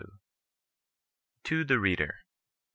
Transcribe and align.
TO 1.43 1.63
THE 1.63 1.77
READER. 1.77 2.21